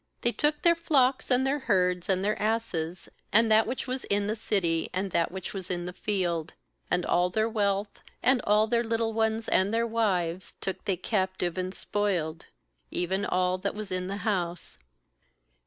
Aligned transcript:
28They 0.23 0.35
took 0.37 0.61
their 0.63 0.73
flocks 0.75 1.29
and 1.29 1.45
their 1.45 1.59
herds 1.59 2.09
and 2.09 2.23
their 2.23 2.41
asses, 2.41 3.07
and 3.31 3.51
that 3.51 3.67
which 3.67 3.85
was 3.85 4.03
in 4.05 4.25
the 4.25 4.35
city 4.35 4.89
and 4.95 5.11
that 5.11 5.31
which 5.31 5.53
was 5.53 5.69
in 5.69 5.85
the 5.85 5.93
field; 5.93 6.55
29and 6.91 7.05
all 7.07 7.29
their 7.29 7.47
wealth, 7.47 8.01
and 8.23 8.41
all 8.43 8.65
their 8.65 8.83
little 8.83 9.13
ones 9.13 9.47
and 9.47 9.71
their 9.71 9.85
wives, 9.85 10.53
took 10.59 10.85
they 10.85 10.97
captive 10.97 11.53
42 11.53 11.63
GENESIS 11.65 11.83
35 11.83 11.91
23 12.01 12.15
and 12.17 12.17
spoiled, 12.41 12.45
even 12.89 13.25
all 13.27 13.59
that 13.59 13.75
was 13.75 13.91
In 13.91 14.07
the 14.07 14.17
house. 14.25 14.79